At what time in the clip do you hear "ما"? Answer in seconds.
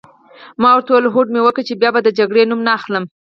0.61-0.69